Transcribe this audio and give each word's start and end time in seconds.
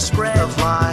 spread 0.00 0.56
lies 0.58 0.87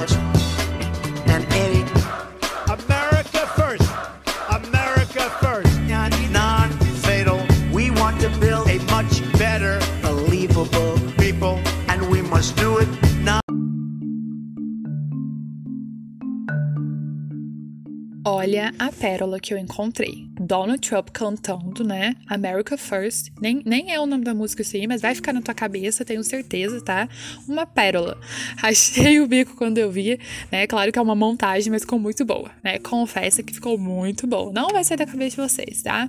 Olha 18.46 18.72
a 18.78 18.92
pérola 18.92 19.40
que 19.40 19.52
eu 19.56 19.58
encontrei. 19.58 20.28
Donald 20.40 20.80
Trump 20.88 21.10
cantando, 21.10 21.84
né? 21.84 22.16
America 22.28 22.78
First. 22.78 23.32
Nem, 23.42 23.64
nem 23.66 23.92
é 23.92 24.00
o 24.00 24.06
nome 24.06 24.24
da 24.24 24.36
música 24.36 24.62
isso 24.62 24.76
aí, 24.76 24.86
mas 24.86 25.02
vai 25.02 25.16
ficar 25.16 25.34
na 25.34 25.42
tua 25.42 25.56
cabeça, 25.56 26.06
tenho 26.06 26.24
certeza, 26.24 26.80
tá? 26.80 27.10
Uma 27.48 27.66
pérola. 27.66 28.16
Achei 28.62 29.20
o 29.20 29.26
bico 29.26 29.56
quando 29.56 29.80
eu 29.80 29.90
vi, 29.90 30.20
né? 30.52 30.68
Claro 30.68 30.92
que 30.92 31.00
é 31.00 31.02
uma 31.02 31.16
montagem, 31.16 31.72
mas 31.72 31.82
ficou 31.82 31.98
muito 31.98 32.24
boa, 32.24 32.52
né? 32.64 32.78
Confessa 32.78 33.42
que 33.42 33.52
ficou 33.52 33.80
muito 33.80 34.28
boa. 34.28 34.54
Não 34.54 34.68
vai 34.68 34.84
sair 34.84 34.98
da 34.98 35.08
cabeça 35.08 35.32
de 35.32 35.50
vocês, 35.50 35.82
tá? 35.82 36.08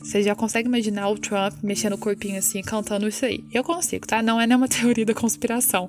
Você 0.00 0.22
já 0.22 0.34
consegue 0.34 0.68
imaginar 0.68 1.08
o 1.08 1.16
Trump 1.18 1.54
mexendo 1.62 1.94
o 1.94 1.98
corpinho 1.98 2.36
assim, 2.36 2.60
cantando 2.60 3.08
isso 3.08 3.24
aí. 3.24 3.42
Eu 3.50 3.64
consigo, 3.64 4.06
tá? 4.06 4.22
Não 4.22 4.38
é 4.38 4.46
nenhuma 4.46 4.68
teoria 4.68 5.06
da 5.06 5.14
conspiração. 5.14 5.88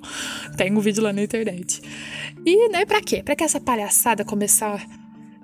Tem 0.56 0.72
um 0.74 0.80
vídeo 0.80 1.02
lá 1.02 1.12
na 1.12 1.22
internet. 1.22 1.82
E, 2.46 2.70
né, 2.70 2.86
pra 2.86 3.02
quê? 3.02 3.22
Pra 3.22 3.36
que 3.36 3.44
essa 3.44 3.60
palhaçada 3.60 4.24
começar 4.24 4.82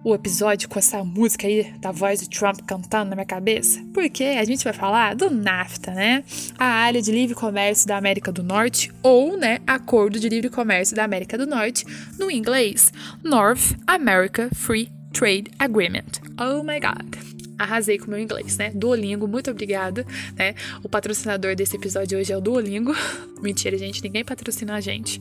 o 0.06 0.14
episódio 0.14 0.68
com 0.68 0.78
essa 0.78 1.02
música 1.02 1.48
aí 1.48 1.64
da 1.80 1.90
voz 1.90 2.20
do 2.20 2.30
Trump 2.30 2.60
cantando 2.64 3.10
na 3.10 3.16
minha 3.16 3.26
cabeça? 3.26 3.84
Porque 3.92 4.22
a 4.22 4.44
gente 4.44 4.62
vai 4.62 4.72
falar 4.72 5.16
do 5.16 5.28
NAFTA, 5.28 5.90
né? 5.90 6.22
A 6.56 6.64
área 6.64 7.02
de 7.02 7.10
livre 7.10 7.34
comércio 7.34 7.88
da 7.88 7.96
América 7.96 8.30
do 8.30 8.40
Norte, 8.40 8.92
ou, 9.02 9.36
né, 9.36 9.58
Acordo 9.66 10.20
de 10.20 10.28
Livre 10.28 10.48
Comércio 10.48 10.94
da 10.94 11.02
América 11.02 11.36
do 11.36 11.44
Norte, 11.44 11.84
no 12.20 12.30
inglês, 12.30 12.92
North 13.24 13.76
America 13.84 14.48
Free 14.54 14.92
Trade 15.12 15.50
Agreement. 15.58 16.20
Oh 16.38 16.62
my 16.62 16.78
god 16.78 17.35
arrasei 17.58 17.98
com 17.98 18.06
o 18.06 18.10
meu 18.10 18.18
inglês, 18.18 18.56
né? 18.56 18.70
Duolingo, 18.74 19.26
muito 19.26 19.50
obrigada, 19.50 20.06
né? 20.36 20.54
O 20.82 20.88
patrocinador 20.88 21.54
desse 21.54 21.76
episódio 21.76 22.18
hoje 22.18 22.32
é 22.32 22.36
o 22.36 22.40
Duolingo. 22.40 22.94
Mentira, 23.40 23.76
gente, 23.78 24.02
ninguém 24.02 24.24
patrocina 24.24 24.74
a 24.74 24.80
gente. 24.80 25.20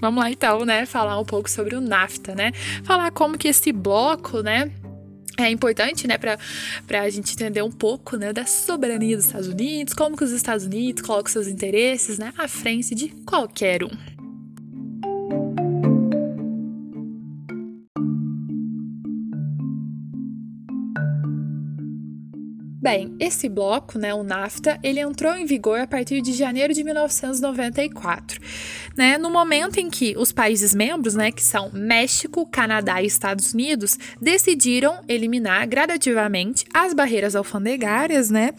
Vamos 0.00 0.22
lá 0.22 0.30
então, 0.30 0.64
né? 0.64 0.86
Falar 0.86 1.18
um 1.18 1.24
pouco 1.24 1.50
sobre 1.50 1.74
o 1.74 1.80
NAFTA, 1.80 2.34
né? 2.34 2.52
Falar 2.84 3.10
como 3.10 3.38
que 3.38 3.48
esse 3.48 3.72
bloco, 3.72 4.42
né? 4.42 4.70
É 5.38 5.50
importante, 5.50 6.08
né, 6.08 6.16
para 6.16 7.02
a 7.02 7.10
gente 7.10 7.34
entender 7.34 7.60
um 7.60 7.70
pouco, 7.70 8.16
né, 8.16 8.32
da 8.32 8.46
soberania 8.46 9.18
dos 9.18 9.26
Estados 9.26 9.48
Unidos, 9.48 9.92
como 9.92 10.16
que 10.16 10.24
os 10.24 10.32
Estados 10.32 10.64
Unidos 10.64 11.02
colocam 11.02 11.30
seus 11.30 11.46
interesses, 11.46 12.18
né, 12.18 12.32
à 12.38 12.48
frente 12.48 12.94
de 12.94 13.08
qualquer 13.26 13.84
um. 13.84 14.15
Bem, 22.86 23.16
esse 23.18 23.48
bloco, 23.48 23.98
né, 23.98 24.14
o 24.14 24.22
NAFTA, 24.22 24.78
ele 24.80 25.00
entrou 25.00 25.34
em 25.34 25.44
vigor 25.44 25.80
a 25.80 25.88
partir 25.88 26.20
de 26.20 26.32
janeiro 26.32 26.72
de 26.72 26.84
1994, 26.84 28.40
né, 28.96 29.18
no 29.18 29.28
momento 29.28 29.78
em 29.80 29.90
que 29.90 30.14
os 30.16 30.30
países 30.30 30.72
membros, 30.72 31.16
né, 31.16 31.32
que 31.32 31.42
são 31.42 31.68
México, 31.72 32.46
Canadá 32.46 33.02
e 33.02 33.06
Estados 33.06 33.52
Unidos, 33.52 33.98
decidiram 34.22 35.00
eliminar 35.08 35.66
gradativamente 35.66 36.64
as 36.72 36.94
barreiras 36.94 37.34
alfandegárias, 37.34 38.30
né, 38.30 38.52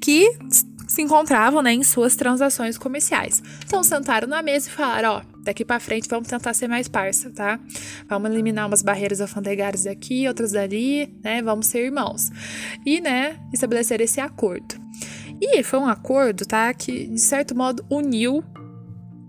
que 0.00 0.32
se 0.88 1.02
encontravam, 1.02 1.60
né, 1.60 1.74
em 1.74 1.82
suas 1.82 2.16
transações 2.16 2.78
comerciais. 2.78 3.42
Então 3.66 3.84
sentaram 3.84 4.26
na 4.26 4.40
mesa 4.40 4.66
e 4.66 4.72
falaram, 4.72 5.10
ó, 5.16 5.33
daqui 5.44 5.64
para 5.64 5.78
frente 5.78 6.08
vamos 6.08 6.28
tentar 6.28 6.54
ser 6.54 6.66
mais 6.66 6.88
parça, 6.88 7.30
tá? 7.30 7.60
Vamos 8.08 8.30
eliminar 8.30 8.66
umas 8.66 8.82
barreiras 8.82 9.20
alfandegárias 9.20 9.84
daqui, 9.84 10.26
outras 10.26 10.52
dali, 10.52 11.14
né? 11.22 11.42
Vamos 11.42 11.66
ser 11.66 11.84
irmãos. 11.84 12.30
E, 12.84 13.00
né, 13.00 13.38
estabelecer 13.52 14.00
esse 14.00 14.20
acordo. 14.20 14.74
E 15.40 15.62
foi 15.62 15.78
um 15.78 15.86
acordo, 15.86 16.46
tá, 16.46 16.72
que 16.72 17.06
de 17.06 17.20
certo 17.20 17.54
modo 17.54 17.84
uniu 17.90 18.42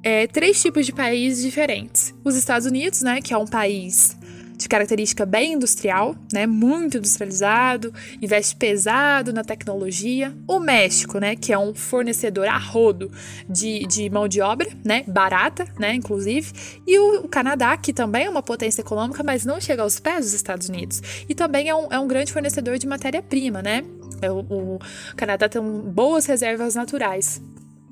é, 0.02 0.28
três 0.28 0.62
tipos 0.62 0.86
de 0.86 0.94
países 0.94 1.44
diferentes. 1.44 2.14
Os 2.24 2.36
Estados 2.36 2.66
Unidos, 2.66 3.02
né, 3.02 3.22
que 3.22 3.34
é 3.34 3.38
um 3.38 3.48
país 3.48 4.18
de 4.58 4.70
característica 4.70 5.26
bem 5.26 5.54
industrial, 5.54 6.16
né, 6.32 6.48
muito 6.48 6.98
industrializado, 6.98 7.94
investe 8.22 8.56
pesado 8.56 9.34
na 9.34 9.44
tecnologia. 9.44 10.36
O 10.48 10.60
México, 10.60 11.20
né, 11.20 11.36
que 11.36 11.52
é 11.52 11.58
um 11.58 11.74
fornecedor 11.74 12.48
a 12.48 12.58
rodo 12.58 13.12
de, 13.50 13.86
de 13.86 14.10
mão 14.10 14.28
de 14.28 14.42
obra, 14.42 14.70
né, 14.84 15.04
barata, 15.08 15.68
né, 15.80 15.94
inclusive. 15.94 16.52
E 16.88 16.98
o, 16.98 17.26
o 17.26 17.28
Canadá, 17.28 17.76
que 17.78 17.94
também 17.94 18.26
é 18.26 18.30
uma 18.30 18.44
potência 18.44 18.82
econômica, 18.82 19.24
mas 19.24 19.46
não 19.46 19.60
chega 19.60 19.82
aos 19.84 20.00
pés 20.00 20.26
dos 20.26 20.34
Estados 20.34 20.70
Unidos. 20.70 21.02
E 21.28 21.36
também 21.36 21.70
é 21.70 21.76
um, 21.76 21.92
é 21.92 22.00
um 22.00 22.08
grande 22.08 22.32
fornecedor 22.32 22.78
de 22.78 22.88
matéria-prima, 22.88 23.62
né. 23.62 23.84
É, 24.22 24.32
o, 24.32 24.40
o 24.40 24.80
Canadá 25.16 25.50
tem 25.50 25.62
boas 25.62 26.26
reservas 26.26 26.76
naturais, 26.76 27.42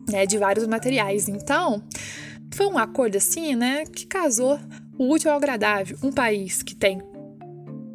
né, 0.10 0.26
de 0.26 0.38
vários 0.38 0.66
materiais. 0.68 1.28
Então, 1.28 1.84
foi 2.54 2.68
um 2.68 2.78
acordo 2.78 3.18
assim, 3.18 3.56
né, 3.56 3.84
que 3.86 4.06
casou 4.06 4.60
o 4.98 5.12
útil 5.12 5.32
ao 5.32 5.38
agradável, 5.38 5.98
um 6.04 6.12
país 6.12 6.62
que 6.62 6.76
tem 6.76 7.02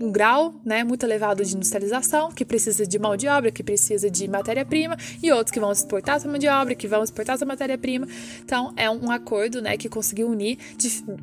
um 0.01 0.13
grau 0.13 0.55
né, 0.65 0.85
muito 0.85 1.05
elevado 1.05 1.45
de 1.45 1.57
industrialização, 1.57 2.31
que 2.31 2.45
precisa 2.45 2.87
de 2.87 2.99
mão 2.99 3.17
de 3.17 3.27
obra, 3.27 3.51
que 3.51 3.63
precisa 3.63 4.11
de 4.11 4.29
matéria-prima, 4.29 4.97
e 5.23 5.33
outros 5.33 5.53
que 5.53 5.61
vão 5.61 5.73
exportar 5.73 6.17
essa 6.17 6.29
mão 6.29 6.39
de 6.39 6.49
obra, 6.49 6.75
que 6.75 6.87
vão 6.87 7.03
exportar 7.03 7.35
essa 7.35 7.45
matéria-prima. 7.45 8.07
Então, 8.45 8.73
é 8.77 8.89
um 8.89 9.11
acordo 9.11 9.61
né, 9.61 9.77
que 9.77 9.89
conseguiu 9.89 10.29
unir 10.29 10.59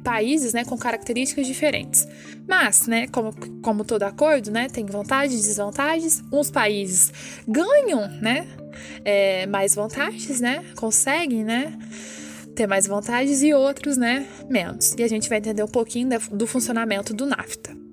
países 0.03 0.53
né, 0.53 0.66
com 0.66 0.78
características 0.78 1.47
diferentes. 1.47 2.07
Mas, 2.47 2.88
né, 2.88 3.07
como, 3.07 3.34
como 3.62 3.86
todo 3.86 4.03
acordo, 4.03 4.52
né, 4.52 4.68
tem 4.68 4.86
vantagens 4.86 5.42
e 5.42 5.47
desvantagens. 5.47 6.24
Uns 6.31 6.52
países 6.52 7.13
ganham 7.47 8.07
né, 8.22 8.46
é, 9.03 9.46
mais 9.47 9.74
vantagens, 9.74 10.42
né, 10.42 10.63
conseguem, 10.75 11.44
né? 11.44 11.78
Ter 12.56 12.68
mais 12.68 12.88
vantagens 12.88 13.44
e 13.44 13.54
outros, 13.54 13.98
né, 13.98 14.26
menos. 14.50 14.96
E 14.98 15.04
a 15.04 15.08
gente 15.08 15.30
vai 15.30 15.38
entender 15.38 15.64
um 15.64 15.68
pouquinho 15.68 16.10
do 16.32 16.48
funcionamento 16.48 17.14
do 17.14 17.26
NAFTA. 17.26 17.86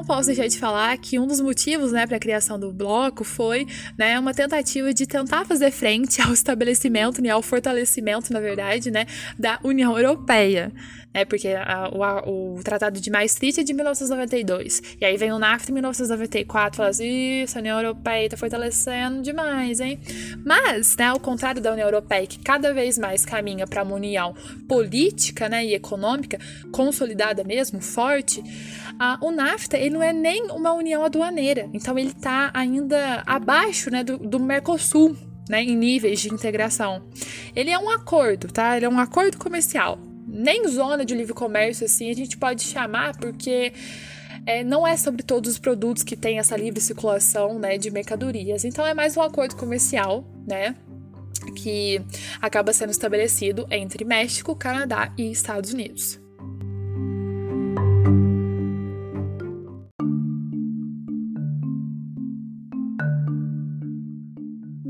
não 0.00 0.06
posso 0.06 0.28
deixar 0.28 0.46
de 0.46 0.58
falar 0.58 0.96
que 0.96 1.18
um 1.18 1.26
dos 1.26 1.42
motivos 1.42 1.92
né, 1.92 2.06
para 2.06 2.16
a 2.16 2.20
criação 2.20 2.58
do 2.58 2.72
bloco 2.72 3.22
foi 3.22 3.66
né, 3.98 4.18
uma 4.18 4.32
tentativa 4.32 4.94
de 4.94 5.06
tentar 5.06 5.44
fazer 5.44 5.70
frente 5.70 6.22
ao 6.22 6.32
estabelecimento, 6.32 7.20
né, 7.20 7.28
ao 7.28 7.42
fortalecimento, 7.42 8.32
na 8.32 8.40
verdade, 8.40 8.90
né, 8.90 9.04
da 9.38 9.60
União 9.62 9.98
Europeia 9.98 10.72
né? 11.12 11.24
Porque 11.24 11.48
a, 11.48 11.90
o, 12.26 12.56
o 12.56 12.62
Tratado 12.62 13.00
de 13.00 13.10
Maastricht 13.10 13.60
é 13.60 13.64
de 13.64 13.72
1992. 13.72 14.82
E 15.00 15.04
aí 15.04 15.16
vem 15.16 15.32
o 15.32 15.38
NAFTA 15.38 15.70
em 15.70 15.74
1994, 15.74 16.76
fala 16.76 16.88
assim, 16.88 17.42
isso, 17.42 17.58
a 17.58 17.60
União 17.60 17.78
Europeia 17.78 18.28
tá 18.28 18.36
fortalecendo 18.36 19.22
demais, 19.22 19.80
hein? 19.80 20.00
Mas, 20.44 20.96
né, 20.96 21.06
ao 21.06 21.20
contrário 21.20 21.60
da 21.60 21.72
União 21.72 21.86
Europeia, 21.86 22.26
que 22.26 22.38
cada 22.38 22.72
vez 22.72 22.98
mais 22.98 23.24
caminha 23.24 23.66
para 23.66 23.82
uma 23.82 23.94
união 23.94 24.34
política, 24.68 25.48
né, 25.48 25.64
e 25.64 25.74
econômica, 25.74 26.38
consolidada 26.72 27.44
mesmo, 27.44 27.80
forte, 27.80 28.42
a, 28.98 29.18
o 29.20 29.30
NAFTA, 29.30 29.76
ele 29.76 29.90
não 29.90 30.02
é 30.02 30.12
nem 30.12 30.44
uma 30.50 30.72
união 30.72 31.04
aduaneira. 31.04 31.68
Então, 31.72 31.98
ele 31.98 32.14
tá 32.14 32.50
ainda 32.54 33.22
abaixo, 33.26 33.90
né, 33.90 34.04
do, 34.04 34.18
do 34.18 34.38
Mercosul, 34.38 35.16
né, 35.48 35.62
em 35.62 35.76
níveis 35.76 36.20
de 36.20 36.32
integração. 36.32 37.02
Ele 37.56 37.70
é 37.70 37.78
um 37.78 37.90
acordo, 37.90 38.52
tá? 38.52 38.76
Ele 38.76 38.86
é 38.86 38.88
um 38.88 39.00
acordo 39.00 39.36
comercial 39.36 39.98
nem 40.32 40.68
zona 40.68 41.04
de 41.04 41.14
livre 41.14 41.34
comércio 41.34 41.84
assim 41.84 42.10
a 42.10 42.14
gente 42.14 42.38
pode 42.38 42.62
chamar, 42.62 43.16
porque 43.16 43.72
é, 44.46 44.62
não 44.64 44.86
é 44.86 44.96
sobre 44.96 45.22
todos 45.22 45.52
os 45.52 45.58
produtos 45.58 46.02
que 46.02 46.16
tem 46.16 46.38
essa 46.38 46.56
livre 46.56 46.80
circulação 46.80 47.58
né, 47.58 47.76
de 47.76 47.90
mercadorias. 47.90 48.64
Então 48.64 48.86
é 48.86 48.94
mais 48.94 49.16
um 49.16 49.22
acordo 49.22 49.56
comercial, 49.56 50.24
né? 50.46 50.76
Que 51.56 52.00
acaba 52.40 52.72
sendo 52.72 52.90
estabelecido 52.90 53.66
entre 53.70 54.04
México, 54.04 54.54
Canadá 54.54 55.12
e 55.16 55.30
Estados 55.30 55.72
Unidos. 55.72 56.20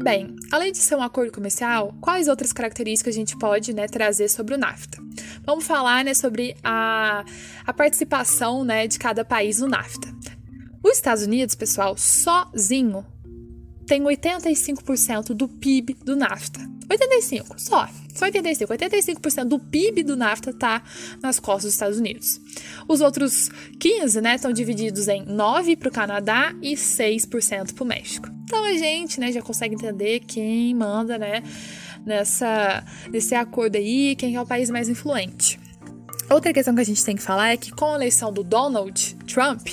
Bem, 0.02 0.34
além 0.50 0.72
de 0.72 0.78
ser 0.78 0.96
um 0.96 1.02
acordo 1.02 1.30
comercial, 1.30 1.94
quais 2.00 2.26
outras 2.26 2.52
características 2.54 3.14
a 3.14 3.18
gente 3.18 3.38
pode 3.38 3.74
né, 3.74 3.86
trazer 3.86 4.28
sobre 4.28 4.54
o 4.54 4.58
NAFTA? 4.58 5.09
Vamos 5.50 5.66
falar 5.66 6.04
né, 6.04 6.14
sobre 6.14 6.56
a, 6.62 7.24
a 7.66 7.72
participação 7.72 8.62
né, 8.62 8.86
de 8.86 9.00
cada 9.00 9.24
país 9.24 9.58
no 9.58 9.66
NAFTA. 9.66 10.06
Os 10.80 10.92
Estados 10.92 11.24
Unidos, 11.24 11.56
pessoal, 11.56 11.96
sozinho, 11.98 13.04
tem 13.84 14.00
85% 14.00 15.34
do 15.34 15.48
PIB 15.48 15.94
do 16.04 16.14
NAFTA. 16.14 16.60
85, 16.88 17.60
só. 17.60 17.88
Só 18.14 18.26
85. 18.26 18.72
85% 18.72 19.44
do 19.44 19.58
PIB 19.58 20.04
do 20.04 20.16
NAFTA 20.16 20.50
está 20.50 20.84
nas 21.20 21.40
costas 21.40 21.64
dos 21.64 21.72
Estados 21.72 21.98
Unidos. 21.98 22.40
Os 22.86 23.00
outros 23.00 23.50
15, 23.80 24.20
né, 24.20 24.36
estão 24.36 24.52
divididos 24.52 25.08
em 25.08 25.24
9 25.24 25.74
para 25.74 25.88
o 25.88 25.92
Canadá 25.92 26.54
e 26.62 26.74
6% 26.74 27.74
para 27.74 27.82
o 27.82 27.86
México. 27.86 28.28
Então 28.44 28.64
a 28.64 28.74
gente, 28.74 29.18
né, 29.18 29.32
já 29.32 29.42
consegue 29.42 29.74
entender 29.74 30.20
quem 30.20 30.72
manda, 30.76 31.18
né, 31.18 31.42
nessa 32.04 32.84
nesse 33.10 33.34
acordo 33.34 33.76
aí, 33.76 34.14
quem 34.16 34.34
é 34.36 34.40
o 34.40 34.46
país 34.46 34.70
mais 34.70 34.88
influente. 34.88 35.58
Outra 36.30 36.52
questão 36.52 36.74
que 36.74 36.80
a 36.80 36.84
gente 36.84 37.04
tem 37.04 37.16
que 37.16 37.22
falar 37.22 37.50
é 37.50 37.56
que 37.56 37.72
com 37.72 37.92
a 37.92 37.94
eleição 37.96 38.32
do 38.32 38.44
Donald 38.44 39.16
Trump, 39.26 39.66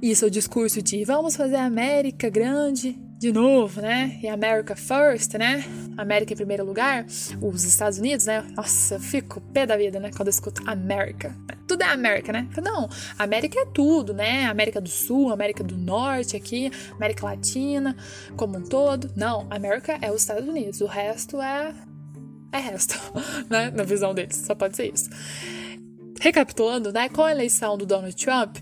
é 0.00 0.26
o 0.26 0.30
discurso 0.30 0.80
de 0.80 1.04
vamos 1.04 1.34
fazer 1.36 1.56
a 1.56 1.64
América 1.64 2.30
grande 2.30 2.96
de 3.18 3.32
novo, 3.32 3.80
né? 3.80 4.18
E 4.22 4.28
America 4.28 4.76
First, 4.76 5.34
né? 5.34 5.64
América 5.96 6.34
em 6.34 6.36
primeiro 6.36 6.64
lugar, 6.64 7.06
os 7.40 7.64
Estados 7.64 7.98
Unidos, 7.98 8.26
né? 8.26 8.44
Nossa, 8.54 8.96
eu 8.96 9.00
fico 9.00 9.40
pé 9.40 9.64
da 9.64 9.76
vida, 9.76 9.98
né? 9.98 10.10
Quando 10.14 10.28
eu 10.28 10.30
escuto 10.30 10.62
América. 10.66 11.34
Tudo 11.66 11.82
é 11.82 11.86
América, 11.86 12.32
né? 12.32 12.46
Não, 12.62 12.88
América 13.18 13.58
é 13.58 13.64
tudo, 13.66 14.12
né? 14.12 14.44
América 14.44 14.80
do 14.80 14.88
Sul, 14.88 15.32
América 15.32 15.64
do 15.64 15.76
Norte 15.76 16.36
aqui, 16.36 16.70
América 16.92 17.24
Latina 17.24 17.96
como 18.36 18.58
um 18.58 18.62
todo. 18.62 19.10
Não, 19.16 19.46
América 19.50 19.98
é 20.02 20.10
os 20.10 20.20
Estados 20.20 20.46
Unidos, 20.46 20.80
o 20.80 20.86
resto 20.86 21.40
é. 21.40 21.74
É 22.52 22.58
resto, 22.58 22.98
né? 23.48 23.70
Na 23.74 23.82
visão 23.82 24.14
deles, 24.14 24.36
só 24.36 24.54
pode 24.54 24.76
ser 24.76 24.92
isso. 24.92 25.08
Recapitulando, 26.20 26.92
né? 26.92 27.08
Com 27.08 27.22
a 27.22 27.30
eleição 27.30 27.78
do 27.78 27.86
Donald 27.86 28.14
Trump 28.14 28.58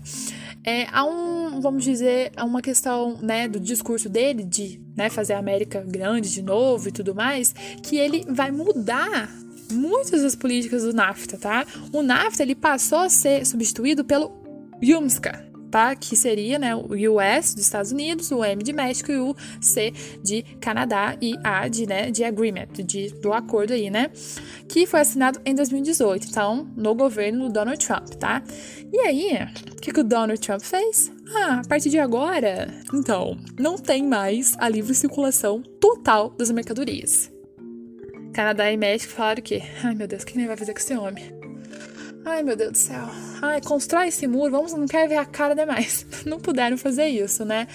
é, 0.65 0.87
há 0.91 1.05
um, 1.05 1.61
vamos 1.61 1.83
dizer, 1.83 2.31
há 2.35 2.43
uma 2.43 2.61
questão, 2.61 3.17
né, 3.21 3.47
do 3.47 3.59
discurso 3.59 4.09
dele 4.09 4.43
de, 4.43 4.81
né, 4.95 5.09
fazer 5.09 5.33
a 5.33 5.39
América 5.39 5.81
grande 5.81 6.31
de 6.31 6.41
novo 6.41 6.89
e 6.89 6.91
tudo 6.91 7.13
mais, 7.13 7.53
que 7.83 7.97
ele 7.97 8.25
vai 8.27 8.51
mudar 8.51 9.29
muitas 9.71 10.23
das 10.23 10.35
políticas 10.35 10.83
do 10.83 10.93
NAFTA, 10.93 11.37
tá? 11.37 11.65
O 11.91 12.01
NAFTA 12.01 12.43
ele 12.43 12.55
passou 12.55 12.99
a 12.99 13.09
ser 13.09 13.45
substituído 13.45 14.03
pelo 14.03 14.31
UMSCA, 14.81 15.45
tá? 15.75 15.93
Que 15.93 16.15
seria, 16.15 16.57
né, 16.57 16.73
o 16.73 16.93
US 16.93 17.53
dos 17.53 17.65
Estados 17.65 17.91
Unidos, 17.91 18.31
o 18.31 18.45
M 18.45 18.63
de 18.63 18.71
México 18.71 19.11
e 19.11 19.17
o 19.17 19.35
C 19.59 19.91
de 20.23 20.41
Canadá 20.61 21.17
e 21.21 21.35
A 21.43 21.67
de, 21.67 21.85
né, 21.85 22.09
de 22.09 22.23
agreement, 22.23 22.69
de, 22.77 23.09
do 23.19 23.33
acordo 23.33 23.73
aí, 23.73 23.89
né? 23.89 24.09
Que 24.69 24.87
foi 24.87 25.01
assinado 25.01 25.41
em 25.43 25.53
2018, 25.53 26.27
então, 26.29 26.65
no 26.77 26.95
governo 26.95 27.47
do 27.47 27.53
Donald 27.53 27.85
Trump, 27.85 28.07
tá? 28.11 28.41
E 28.89 28.99
aí, 28.99 29.37
o 29.69 29.75
que, 29.81 29.91
que 29.91 29.99
o 29.99 30.03
Donald 30.05 30.39
Trump 30.39 30.61
fez? 30.61 31.11
Ah, 31.35 31.59
a 31.59 31.67
partir 31.67 31.89
de 31.89 31.99
agora, 31.99 32.73
então, 32.93 33.37
não 33.59 33.75
tem 33.75 34.07
mais 34.07 34.55
a 34.57 34.69
livre 34.69 34.95
circulação 34.95 35.61
total 35.81 36.29
das 36.29 36.51
mercadorias. 36.51 37.29
Canadá 38.31 38.71
e 38.71 38.77
México 38.77 39.11
falaram 39.11 39.41
que, 39.41 39.61
ai 39.83 39.93
meu 39.93 40.07
Deus, 40.07 40.23
o 40.23 40.25
que 40.25 40.37
ele 40.37 40.47
vai 40.47 40.55
fazer 40.55 40.71
com 40.71 40.79
esse 40.79 40.95
homem? 40.95 41.34
Ai 42.25 42.41
meu 42.41 42.55
Deus 42.55 42.71
do 42.71 42.77
céu, 42.77 43.07
ai, 43.39 43.61
constrói 43.61 44.07
esse 44.07 44.25
muro, 44.25 44.49
vamos, 44.51 44.73
não 44.73 44.87
quero 44.87 45.07
ver 45.07 45.17
a 45.17 45.25
cara 45.25 45.53
demais. 45.53 46.07
Não 46.25 46.39
puderam 46.39 46.75
fazer 46.75 47.05
isso, 47.07 47.45
né? 47.45 47.67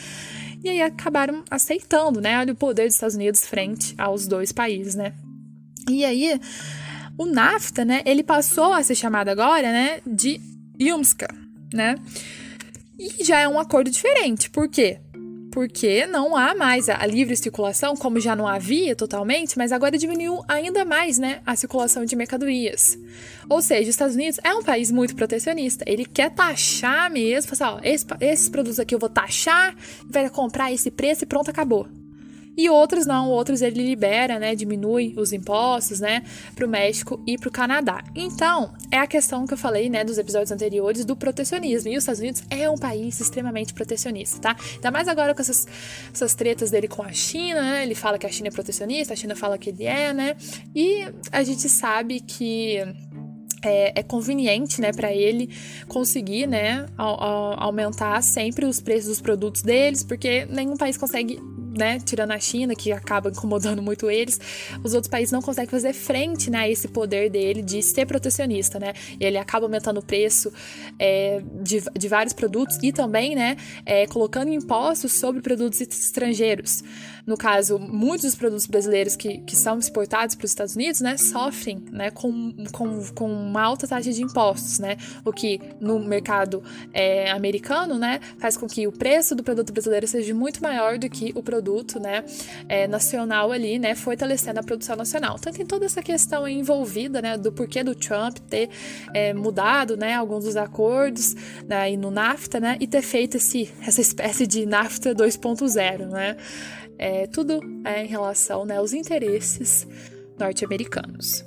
E 0.62 0.68
aí 0.68 0.82
acabaram 0.82 1.44
aceitando, 1.48 2.20
né? 2.20 2.36
Olha 2.38 2.52
o 2.52 2.56
poder 2.56 2.86
dos 2.86 2.94
Estados 2.94 3.14
Unidos 3.14 3.46
frente 3.46 3.94
aos 3.96 4.26
dois 4.26 4.50
países, 4.50 4.96
né? 4.96 5.14
E 5.88 6.04
aí, 6.04 6.38
o 7.16 7.26
NAFTA, 7.26 7.84
né? 7.84 8.02
Ele 8.04 8.22
passou 8.22 8.72
a 8.72 8.82
ser 8.82 8.96
chamado 8.96 9.28
agora, 9.28 9.70
né? 9.70 10.00
De 10.04 10.40
Yumska, 10.80 11.28
né? 11.72 11.94
E 12.98 13.24
já 13.24 13.40
é 13.40 13.48
um 13.48 13.58
acordo 13.58 13.90
diferente. 13.90 14.50
Por 14.50 14.68
quê? 14.68 15.00
Porque 15.50 16.06
não 16.06 16.36
há 16.36 16.54
mais 16.54 16.88
a 16.88 17.04
livre 17.06 17.36
circulação, 17.36 17.96
como 17.96 18.20
já 18.20 18.36
não 18.36 18.46
havia 18.46 18.94
totalmente, 18.94 19.58
mas 19.58 19.72
agora 19.72 19.98
diminuiu 19.98 20.42
ainda 20.46 20.84
mais, 20.84 21.18
né, 21.18 21.40
a 21.44 21.56
circulação 21.56 22.04
de 22.04 22.14
mercadorias. 22.14 22.98
Ou 23.48 23.60
seja, 23.60 23.82
os 23.82 23.88
Estados 23.88 24.14
Unidos 24.14 24.38
é 24.44 24.54
um 24.54 24.62
país 24.62 24.90
muito 24.90 25.16
protecionista. 25.16 25.84
Ele 25.86 26.04
quer 26.04 26.30
taxar 26.30 27.10
mesmo, 27.10 27.56
falar, 27.56 27.76
ó, 27.76 27.80
esse, 27.82 28.06
esses 28.20 28.48
produtos 28.48 28.78
aqui 28.78 28.94
eu 28.94 28.98
vou 28.98 29.08
taxar, 29.08 29.74
vai 30.08 30.28
comprar 30.30 30.72
esse 30.72 30.90
preço 30.90 31.24
e 31.24 31.26
pronto, 31.26 31.50
acabou. 31.50 31.99
E 32.60 32.68
outros 32.68 33.06
não, 33.06 33.30
outros 33.30 33.62
ele 33.62 33.82
libera, 33.82 34.38
né, 34.38 34.54
diminui 34.54 35.14
os 35.16 35.32
impostos, 35.32 35.98
né, 35.98 36.22
para 36.54 36.66
o 36.66 36.68
México 36.68 37.18
e 37.26 37.38
para 37.38 37.48
o 37.48 37.50
Canadá. 37.50 38.04
Então, 38.14 38.74
é 38.90 38.98
a 38.98 39.06
questão 39.06 39.46
que 39.46 39.54
eu 39.54 39.56
falei, 39.56 39.88
né, 39.88 40.04
dos 40.04 40.18
episódios 40.18 40.50
anteriores 40.50 41.02
do 41.06 41.16
protecionismo. 41.16 41.90
E 41.90 41.96
os 41.96 42.02
Estados 42.02 42.20
Unidos 42.20 42.42
é 42.50 42.68
um 42.68 42.76
país 42.76 43.18
extremamente 43.18 43.72
protecionista, 43.72 44.38
tá? 44.40 44.56
Ainda 44.74 44.90
mais 44.90 45.08
agora 45.08 45.34
com 45.34 45.40
essas, 45.40 45.66
essas 46.12 46.34
tretas 46.34 46.70
dele 46.70 46.86
com 46.86 47.02
a 47.02 47.12
China, 47.12 47.62
né? 47.62 47.82
Ele 47.82 47.94
fala 47.94 48.18
que 48.18 48.26
a 48.26 48.30
China 48.30 48.48
é 48.48 48.50
protecionista, 48.50 49.14
a 49.14 49.16
China 49.16 49.34
fala 49.34 49.56
que 49.56 49.70
ele 49.70 49.86
é, 49.86 50.12
né? 50.12 50.36
E 50.74 51.06
a 51.32 51.42
gente 51.42 51.66
sabe 51.66 52.20
que 52.20 52.76
é, 53.62 54.00
é, 54.00 54.02
conveniente, 54.02 54.80
né, 54.80 54.92
para 54.92 55.12
ele 55.12 55.50
conseguir, 55.86 56.46
né, 56.46 56.86
a, 56.96 57.04
a, 57.04 57.64
aumentar 57.64 58.22
sempre 58.22 58.64
os 58.64 58.80
preços 58.80 59.08
dos 59.08 59.20
produtos 59.20 59.62
deles, 59.62 60.02
porque 60.02 60.46
nenhum 60.46 60.76
país 60.76 60.96
consegue 60.96 61.40
né, 61.70 61.98
tirando 62.00 62.32
a 62.32 62.38
China, 62.38 62.74
que 62.74 62.92
acaba 62.92 63.30
incomodando 63.30 63.82
muito 63.82 64.10
eles, 64.10 64.40
os 64.82 64.94
outros 64.94 65.10
países 65.10 65.32
não 65.32 65.40
conseguem 65.40 65.70
fazer 65.70 65.92
frente, 65.92 66.50
né, 66.50 66.60
a 66.60 66.68
esse 66.68 66.88
poder 66.88 67.30
dele 67.30 67.62
de 67.62 67.82
ser 67.82 68.06
protecionista, 68.06 68.78
né, 68.78 68.92
ele 69.18 69.38
acaba 69.38 69.66
aumentando 69.66 70.00
o 70.00 70.02
preço 70.02 70.52
é, 70.98 71.42
de, 71.62 71.82
de 71.96 72.08
vários 72.08 72.32
produtos 72.32 72.78
e 72.82 72.92
também, 72.92 73.34
né, 73.34 73.56
é, 73.86 74.06
colocando 74.06 74.52
impostos 74.52 75.12
sobre 75.12 75.40
produtos 75.40 75.80
estrangeiros. 75.80 76.82
No 77.30 77.36
caso, 77.36 77.78
muitos 77.78 78.24
dos 78.24 78.34
produtos 78.34 78.66
brasileiros 78.66 79.14
que, 79.14 79.38
que 79.38 79.54
são 79.54 79.78
exportados 79.78 80.34
para 80.34 80.44
os 80.44 80.50
Estados 80.50 80.74
Unidos, 80.74 81.00
né, 81.00 81.16
sofrem, 81.16 81.80
né, 81.92 82.10
com, 82.10 82.52
com, 82.72 83.04
com 83.14 83.32
uma 83.32 83.62
alta 83.62 83.86
taxa 83.86 84.10
de 84.10 84.20
impostos, 84.20 84.80
né, 84.80 84.96
o 85.24 85.32
que 85.32 85.60
no 85.80 86.00
mercado 86.00 86.60
é, 86.92 87.30
americano, 87.30 87.96
né, 87.96 88.18
faz 88.40 88.56
com 88.56 88.66
que 88.66 88.84
o 88.84 88.90
preço 88.90 89.36
do 89.36 89.44
produto 89.44 89.72
brasileiro 89.72 90.08
seja 90.08 90.34
muito 90.34 90.60
maior 90.60 90.98
do 90.98 91.08
que 91.08 91.30
o 91.36 91.40
produto, 91.40 92.00
né, 92.00 92.24
é, 92.68 92.88
nacional 92.88 93.52
ali, 93.52 93.78
né, 93.78 93.94
fortalecendo 93.94 94.58
a 94.58 94.64
produção 94.64 94.96
nacional. 94.96 95.36
Então 95.38 95.52
tem 95.52 95.64
toda 95.64 95.86
essa 95.86 96.02
questão 96.02 96.48
envolvida, 96.48 97.22
né, 97.22 97.38
do 97.38 97.52
porquê 97.52 97.84
do 97.84 97.94
Trump 97.94 98.38
ter 98.38 98.70
é, 99.14 99.32
mudado, 99.32 99.96
né, 99.96 100.14
alguns 100.14 100.46
dos 100.46 100.56
acordos 100.56 101.36
né, 101.68 101.96
no 101.96 102.10
NAFTA, 102.10 102.58
né, 102.58 102.76
e 102.80 102.88
ter 102.88 103.02
feito 103.02 103.36
esse, 103.36 103.72
essa 103.86 104.00
espécie 104.00 104.48
de 104.48 104.66
NAFTA 104.66 105.14
2.0, 105.14 106.08
né 106.08 106.36
é, 107.00 107.26
tudo 107.26 107.60
é 107.82 108.04
em 108.04 108.06
relação 108.06 108.66
né, 108.66 108.76
aos 108.76 108.92
interesses 108.92 109.88
norte-americanos. 110.38 111.42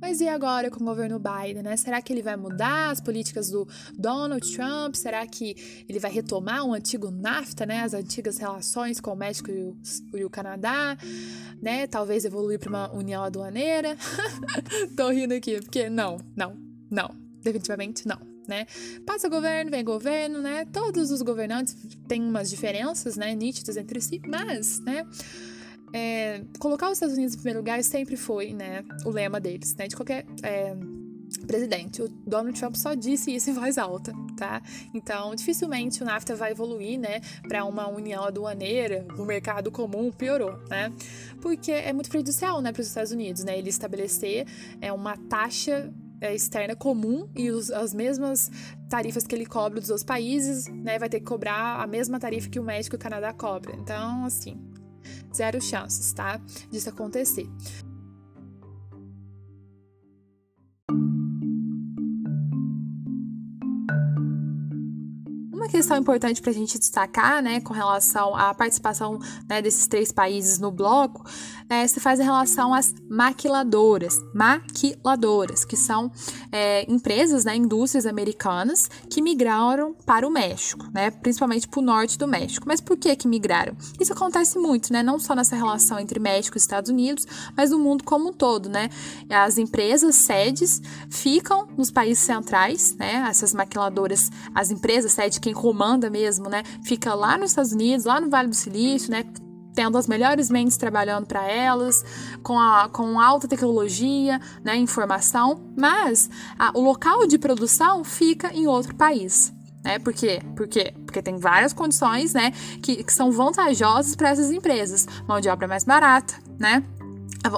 Mas 0.00 0.20
e 0.20 0.28
agora 0.28 0.70
com 0.70 0.80
o 0.80 0.86
governo 0.86 1.18
Biden, 1.18 1.64
né? 1.64 1.76
Será 1.76 2.00
que 2.00 2.12
ele 2.12 2.22
vai 2.22 2.36
mudar 2.36 2.90
as 2.90 3.00
políticas 3.00 3.50
do 3.50 3.68
Donald 3.92 4.40
Trump? 4.54 4.94
Será 4.94 5.26
que 5.26 5.84
ele 5.86 5.98
vai 5.98 6.10
retomar 6.10 6.64
o 6.64 6.72
antigo 6.72 7.10
NAFTA, 7.10 7.66
né? 7.66 7.80
As 7.80 7.92
antigas 7.92 8.38
relações 8.38 9.00
com 9.00 9.12
o 9.12 9.16
México 9.16 9.50
e 9.50 9.60
o, 9.60 9.76
e 10.14 10.24
o 10.24 10.30
Canadá, 10.30 10.96
né? 11.60 11.88
Talvez 11.88 12.24
evoluir 12.24 12.58
para 12.60 12.70
uma 12.70 12.92
união 12.94 13.22
aduaneira? 13.22 13.96
Tô 14.96 15.10
rindo 15.10 15.34
aqui, 15.34 15.60
porque 15.60 15.90
não, 15.90 16.18
não, 16.34 16.56
não, 16.88 17.10
definitivamente 17.42 18.06
não 18.06 18.27
né? 18.48 18.66
Passa 19.06 19.28
governo, 19.28 19.70
vem 19.70 19.84
governo, 19.84 20.40
né? 20.40 20.64
Todos 20.72 21.10
os 21.10 21.22
governantes 21.22 21.76
têm 22.08 22.22
umas 22.22 22.48
diferenças, 22.48 23.16
né, 23.16 23.34
nítidas 23.34 23.76
entre 23.76 24.00
si, 24.00 24.20
mas, 24.26 24.80
né, 24.80 25.06
é, 25.92 26.42
colocar 26.58 26.86
os 26.86 26.94
Estados 26.94 27.14
Unidos 27.14 27.34
em 27.34 27.38
primeiro 27.38 27.60
lugar 27.60 27.82
sempre 27.84 28.16
foi, 28.16 28.52
né, 28.52 28.84
o 29.04 29.10
lema 29.10 29.40
deles, 29.40 29.74
né, 29.76 29.86
de 29.86 29.96
qualquer 29.96 30.26
é, 30.42 30.74
presidente. 31.46 32.02
O 32.02 32.08
Donald 32.08 32.58
Trump 32.58 32.74
só 32.74 32.94
disse 32.94 33.34
isso 33.34 33.50
em 33.50 33.52
voz 33.52 33.78
alta, 33.78 34.12
tá? 34.36 34.62
Então, 34.94 35.34
dificilmente 35.34 36.02
o 36.02 36.06
NAFTA 36.06 36.34
vai 36.34 36.52
evoluir, 36.52 36.98
né, 36.98 37.20
para 37.46 37.64
uma 37.64 37.88
união 37.88 38.24
aduaneira, 38.24 39.06
o 39.18 39.24
mercado 39.24 39.70
comum 39.70 40.10
piorou, 40.10 40.58
né? 40.68 40.92
Porque 41.40 41.72
é 41.72 41.92
muito 41.92 42.08
prejudicial, 42.08 42.60
né, 42.60 42.72
para 42.72 42.80
os 42.80 42.88
Estados 42.88 43.12
Unidos, 43.12 43.44
né, 43.44 43.58
ele 43.58 43.68
estabelecer 43.68 44.46
é 44.80 44.92
uma 44.92 45.16
taxa 45.16 45.92
externa 46.20 46.74
comum 46.74 47.28
e 47.34 47.50
os, 47.50 47.70
as 47.70 47.94
mesmas 47.94 48.50
tarifas 48.88 49.26
que 49.26 49.34
ele 49.34 49.46
cobra 49.46 49.80
dos 49.80 49.90
outros 49.90 50.04
países, 50.04 50.66
né, 50.68 50.98
vai 50.98 51.08
ter 51.08 51.20
que 51.20 51.26
cobrar 51.26 51.80
a 51.80 51.86
mesma 51.86 52.18
tarifa 52.18 52.48
que 52.48 52.58
o 52.58 52.62
México 52.62 52.96
e 52.96 52.98
o 52.98 53.00
Canadá 53.00 53.32
cobram. 53.32 53.78
Então, 53.78 54.24
assim, 54.24 54.60
zero 55.34 55.60
chances, 55.60 56.12
tá, 56.12 56.40
disso 56.70 56.88
acontecer. 56.88 57.46
Questão 65.78 65.96
importante 65.96 66.42
para 66.42 66.50
a 66.50 66.54
gente 66.54 66.76
destacar, 66.76 67.40
né, 67.40 67.60
com 67.60 67.72
relação 67.72 68.34
à 68.34 68.52
participação 68.52 69.20
né, 69.48 69.62
desses 69.62 69.86
três 69.86 70.10
países 70.10 70.58
no 70.58 70.72
bloco, 70.72 71.24
é, 71.68 71.86
se 71.86 72.00
faz 72.00 72.18
em 72.18 72.24
relação 72.24 72.74
às 72.74 72.92
maquiladoras, 73.08 74.18
maquiladoras, 74.34 75.64
que 75.64 75.76
são 75.76 76.10
é, 76.50 76.90
empresas, 76.90 77.44
né, 77.44 77.54
indústrias 77.54 78.06
americanas 78.06 78.90
que 79.08 79.22
migraram 79.22 79.94
para 80.04 80.26
o 80.26 80.30
México, 80.30 80.84
né, 80.92 81.12
principalmente 81.12 81.68
para 81.68 81.78
o 81.78 81.82
norte 81.82 82.18
do 82.18 82.26
México. 82.26 82.66
Mas 82.66 82.80
por 82.80 82.96
que 82.96 83.14
que 83.14 83.28
migraram? 83.28 83.76
Isso 84.00 84.12
acontece 84.12 84.58
muito, 84.58 84.92
né, 84.92 85.00
não 85.00 85.20
só 85.20 85.32
nessa 85.32 85.54
relação 85.54 86.00
entre 86.00 86.18
México 86.18 86.56
e 86.56 86.58
Estados 86.58 86.90
Unidos, 86.90 87.24
mas 87.56 87.70
no 87.70 87.78
mundo 87.78 88.02
como 88.02 88.30
um 88.30 88.32
todo, 88.32 88.68
né. 88.68 88.90
As 89.30 89.58
empresas 89.58 90.16
sedes 90.16 90.82
ficam 91.08 91.68
nos 91.76 91.90
países 91.90 92.24
centrais, 92.24 92.96
né, 92.96 93.24
essas 93.28 93.54
maquiladoras, 93.54 94.28
as 94.52 94.72
empresas 94.72 95.12
sede, 95.12 95.38
quem 95.38 95.52
comanda 95.68 96.08
mesmo, 96.08 96.48
né, 96.48 96.62
fica 96.82 97.12
lá 97.12 97.36
nos 97.36 97.50
Estados 97.50 97.72
Unidos, 97.72 98.06
lá 98.06 98.18
no 98.18 98.30
Vale 98.30 98.48
do 98.48 98.54
Silício, 98.54 99.10
né, 99.10 99.22
tendo 99.74 99.98
as 99.98 100.06
melhores 100.06 100.48
mentes 100.48 100.78
trabalhando 100.78 101.26
para 101.26 101.46
elas, 101.46 102.02
com, 102.42 102.58
a, 102.58 102.88
com 102.88 103.20
alta 103.20 103.46
tecnologia, 103.46 104.40
né, 104.64 104.76
informação, 104.76 105.60
mas 105.76 106.30
a, 106.58 106.70
o 106.74 106.80
local 106.80 107.26
de 107.26 107.36
produção 107.36 108.02
fica 108.02 108.50
em 108.54 108.66
outro 108.66 108.94
país. 108.94 109.52
Né? 109.84 109.98
Por 109.98 110.14
quê? 110.14 110.40
Por 110.56 110.66
quê? 110.66 110.94
Porque 111.04 111.20
tem 111.20 111.36
várias 111.36 111.74
condições 111.74 112.32
né, 112.32 112.50
que, 112.82 113.04
que 113.04 113.12
são 113.12 113.30
vantajosas 113.30 114.16
para 114.16 114.30
essas 114.30 114.50
empresas. 114.50 115.06
Mão 115.28 115.38
de 115.38 115.50
obra 115.50 115.68
mais 115.68 115.84
barata, 115.84 116.34
né? 116.58 116.82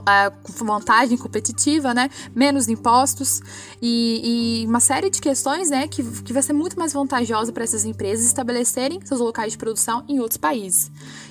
A 0.06 0.32
vantagem 0.62 1.16
competitiva, 1.16 1.94
né? 1.94 2.10
Menos 2.34 2.68
impostos 2.68 3.40
e, 3.80 4.62
e, 4.62 4.66
uma 4.66 4.80
série 4.80 5.10
de 5.10 5.20
questões, 5.20 5.70
né? 5.70 5.88
Que, 5.88 6.02
que 6.22 6.32
vai 6.32 6.42
ser 6.42 6.52
muito 6.52 6.78
mais 6.78 6.92
vantajosa 6.92 7.52
para 7.52 7.64
essas 7.64 7.84
empresas 7.84 8.26
estabelecerem 8.26 9.00
seus 9.04 9.20
locais 9.20 9.52
de 9.52 9.58
produção 9.58 10.04
em 10.08 10.20
outros 10.20 10.36
países. 10.36 10.90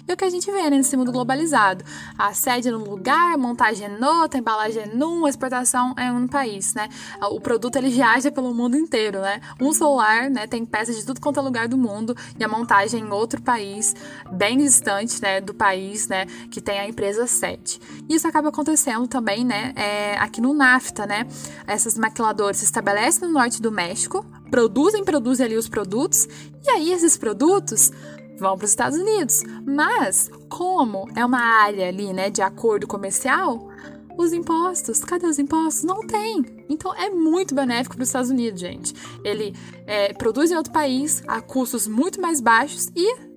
E 0.09 0.11
é 0.11 0.15
o 0.15 0.17
que 0.17 0.25
a 0.25 0.29
gente 0.29 0.51
vê 0.51 0.63
né, 0.63 0.71
nesse 0.71 0.97
mundo 0.97 1.11
globalizado. 1.11 1.85
A 2.17 2.33
sede 2.33 2.67
é 2.67 2.71
num 2.71 2.83
lugar, 2.83 3.37
montagem 3.37 3.85
é 3.85 3.89
noutra, 3.89 4.39
embalagem 4.39 4.81
é 4.81 4.85
num, 4.87 5.27
exportação 5.27 5.93
é 5.95 6.11
um 6.11 6.27
país, 6.27 6.73
né? 6.73 6.89
O 7.29 7.39
produto 7.39 7.75
ele 7.75 7.91
viaja 7.91 8.31
pelo 8.31 8.51
mundo 8.51 8.75
inteiro, 8.75 9.21
né? 9.21 9.39
Um 9.61 9.71
celular, 9.71 10.27
né? 10.27 10.47
Tem 10.47 10.65
peças 10.65 10.97
de 10.97 11.05
tudo 11.05 11.21
quanto 11.21 11.39
é 11.39 11.43
lugar 11.43 11.67
do 11.67 11.77
mundo 11.77 12.17
e 12.39 12.43
a 12.43 12.47
montagem 12.47 13.01
em 13.03 13.11
outro 13.11 13.39
país, 13.39 13.95
bem 14.31 14.57
distante, 14.57 15.21
né? 15.21 15.39
Do 15.41 15.53
país, 15.53 16.07
né? 16.07 16.25
Que 16.49 16.59
tem 16.59 16.79
a 16.79 16.87
empresa 16.87 17.27
sede. 17.27 17.79
Isso 18.09 18.27
acaba 18.27 18.49
acontecendo 18.49 19.07
também, 19.07 19.45
né, 19.45 19.73
é, 19.75 20.17
aqui 20.17 20.41
no 20.41 20.55
NAFTA, 20.55 21.05
né? 21.05 21.27
Essas 21.67 21.95
maquiladoras 21.99 22.57
se 22.57 22.65
estabelecem 22.65 23.27
no 23.27 23.33
norte 23.35 23.61
do 23.61 23.71
México, 23.71 24.25
produzem, 24.49 25.03
produzem 25.03 25.45
ali 25.45 25.55
os 25.55 25.69
produtos, 25.69 26.27
e 26.65 26.69
aí 26.71 26.91
esses 26.91 27.15
produtos 27.15 27.91
vão 28.39 28.57
para 28.57 28.65
os 28.65 28.71
Estados 28.71 28.97
Unidos. 28.97 29.43
Mas, 29.65 30.29
como 30.49 31.07
é 31.15 31.25
uma 31.25 31.39
área 31.39 31.87
ali, 31.87 32.13
né, 32.13 32.29
de 32.29 32.41
acordo 32.41 32.87
comercial, 32.87 33.69
os 34.17 34.33
impostos, 34.33 34.99
cadê 35.03 35.25
os 35.25 35.39
impostos? 35.39 35.83
Não 35.83 36.05
tem. 36.05 36.45
Então 36.69 36.93
é 36.93 37.09
muito 37.09 37.55
benéfico 37.55 37.95
para 37.95 38.03
os 38.03 38.09
Estados 38.09 38.29
Unidos, 38.29 38.59
gente. 38.59 38.93
Ele 39.23 39.55
é, 39.85 40.13
produz 40.13 40.51
em 40.51 40.55
outro 40.55 40.73
país 40.73 41.23
a 41.27 41.41
custos 41.41 41.87
muito 41.87 42.21
mais 42.21 42.41
baixos 42.41 42.91
e 42.95 43.28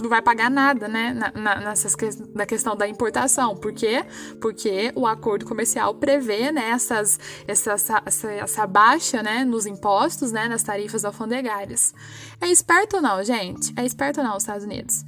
não 0.00 0.08
vai 0.08 0.20
pagar 0.20 0.50
nada, 0.50 0.88
né, 0.88 1.12
na, 1.12 1.32
na, 1.32 1.60
nessas 1.60 1.94
que, 1.94 2.08
na 2.34 2.44
questão 2.44 2.76
da 2.76 2.86
importação. 2.86 3.56
Por 3.56 3.72
quê? 3.72 4.04
Porque 4.40 4.92
o 4.94 5.06
acordo 5.06 5.46
comercial 5.46 5.94
prevê, 5.94 6.50
né, 6.50 6.70
essas, 6.70 7.18
essa, 7.46 7.72
essa, 8.04 8.30
essa 8.32 8.66
baixa, 8.66 9.22
né, 9.22 9.44
nos 9.44 9.66
impostos, 9.66 10.32
né, 10.32 10.48
nas 10.48 10.62
tarifas 10.62 11.04
alfandegárias. 11.04 11.94
É 12.40 12.48
esperto 12.48 12.96
ou 12.96 13.02
não, 13.02 13.22
gente? 13.22 13.72
É 13.76 13.84
esperto 13.84 14.20
ou 14.20 14.26
não 14.26 14.36
os 14.36 14.42
Estados 14.42 14.64
Unidos? 14.64 15.04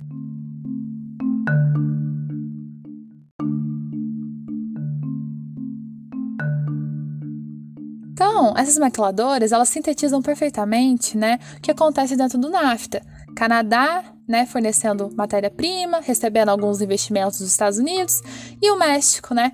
Então, 8.13 8.55
essas 8.57 8.79
maquiladoras, 8.79 9.53
elas 9.53 9.69
sintetizam 9.69 10.23
perfeitamente, 10.23 11.19
né, 11.19 11.39
o 11.59 11.61
que 11.61 11.71
acontece 11.71 12.17
dentro 12.17 12.39
do 12.39 12.49
NAFTA. 12.49 13.03
Canadá, 13.37 14.16
né, 14.27 14.47
fornecendo 14.47 15.11
matéria-prima, 15.15 16.01
recebendo 16.01 16.49
alguns 16.49 16.81
investimentos 16.81 17.39
dos 17.39 17.51
Estados 17.51 17.79
Unidos, 17.79 18.21
e 18.61 18.71
o 18.71 18.79
México, 18.79 19.35
né, 19.35 19.53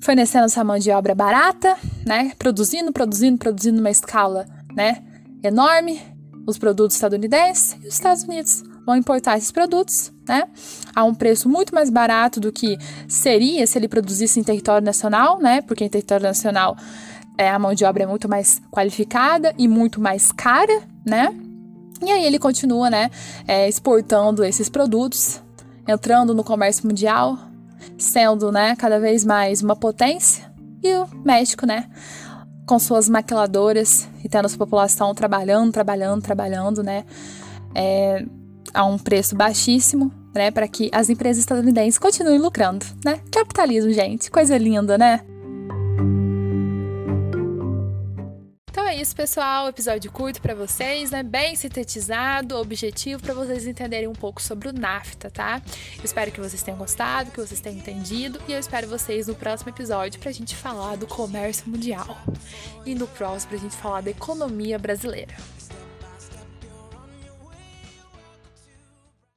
fornecendo 0.00 0.46
essa 0.46 0.64
mão 0.64 0.78
de 0.78 0.90
obra 0.90 1.14
barata, 1.14 1.76
né, 2.06 2.32
produzindo, 2.38 2.92
produzindo, 2.92 3.38
produzindo 3.38 3.78
uma 3.78 3.90
escala, 3.90 4.46
né, 4.74 5.02
enorme, 5.42 6.00
os 6.46 6.58
produtos 6.58 6.96
estadunidenses 6.96 7.76
e 7.82 7.86
os 7.86 7.94
Estados 7.94 8.22
Unidos 8.24 8.62
vão 8.84 8.96
importar 8.96 9.36
esses 9.36 9.52
produtos, 9.52 10.12
né, 10.26 10.48
a 10.94 11.04
um 11.04 11.14
preço 11.14 11.48
muito 11.48 11.74
mais 11.74 11.90
barato 11.90 12.40
do 12.40 12.50
que 12.50 12.76
seria 13.06 13.66
se 13.66 13.78
ele 13.78 13.86
produzisse 13.88 14.40
em 14.40 14.42
território 14.42 14.84
nacional, 14.84 15.38
né, 15.38 15.60
porque 15.62 15.84
em 15.84 15.88
território 15.88 16.24
nacional 16.24 16.76
é, 17.38 17.48
a 17.48 17.58
mão 17.58 17.74
de 17.74 17.84
obra 17.84 18.02
é 18.02 18.06
muito 18.06 18.28
mais 18.28 18.60
qualificada 18.70 19.54
e 19.56 19.68
muito 19.68 20.00
mais 20.00 20.32
cara, 20.32 20.82
né, 21.06 21.34
e 22.02 22.10
aí 22.10 22.24
ele 22.24 22.38
continua, 22.38 22.88
né, 22.88 23.10
é, 23.46 23.68
exportando 23.68 24.42
esses 24.42 24.68
produtos, 24.68 25.42
entrando 25.86 26.34
no 26.34 26.42
comércio 26.42 26.86
mundial, 26.86 27.38
sendo, 27.98 28.50
né, 28.50 28.74
cada 28.76 28.98
vez 28.98 29.24
mais 29.24 29.62
uma 29.62 29.76
potência. 29.76 30.50
E 30.82 30.94
o 30.94 31.06
México, 31.24 31.66
né, 31.66 31.90
com 32.66 32.78
suas 32.78 33.08
maquiladoras 33.08 34.08
e 34.24 34.28
tendo 34.28 34.48
sua 34.48 34.58
população 34.58 35.14
trabalhando, 35.14 35.72
trabalhando, 35.72 36.22
trabalhando, 36.22 36.82
né, 36.82 37.04
é, 37.74 38.24
a 38.72 38.84
um 38.84 38.96
preço 38.96 39.34
baixíssimo, 39.34 40.12
né, 40.34 40.50
para 40.50 40.66
que 40.68 40.88
as 40.92 41.10
empresas 41.10 41.40
estadunidenses 41.40 41.98
continuem 41.98 42.38
lucrando, 42.38 42.86
né? 43.04 43.20
Capitalismo, 43.32 43.92
gente, 43.92 44.30
coisa 44.30 44.56
linda, 44.56 44.96
né? 44.96 45.20
Isso, 49.10 49.16
pessoal. 49.16 49.68
Episódio 49.68 50.10
curto 50.12 50.40
para 50.40 50.54
vocês, 50.54 51.10
né? 51.10 51.22
Bem 51.22 51.56
sintetizado, 51.56 52.56
objetivo 52.56 53.20
para 53.20 53.34
vocês 53.34 53.66
entenderem 53.66 54.06
um 54.06 54.12
pouco 54.12 54.40
sobre 54.40 54.68
o 54.68 54.72
NAFTA, 54.72 55.28
tá? 55.28 55.60
Eu 55.98 56.04
espero 56.04 56.30
que 56.30 56.40
vocês 56.40 56.62
tenham 56.62 56.78
gostado, 56.78 57.30
que 57.32 57.40
vocês 57.40 57.60
tenham 57.60 57.78
entendido 57.78 58.40
e 58.46 58.52
eu 58.52 58.60
espero 58.60 58.86
vocês 58.86 59.26
no 59.26 59.34
próximo 59.34 59.70
episódio 59.70 60.20
pra 60.20 60.30
gente 60.30 60.54
falar 60.54 60.96
do 60.96 61.08
comércio 61.08 61.68
mundial. 61.68 62.16
E 62.86 62.94
no 62.94 63.08
próximo 63.08 63.50
pra 63.50 63.58
gente 63.58 63.76
falar 63.76 64.00
da 64.00 64.10
economia 64.10 64.78
brasileira. 64.78 65.34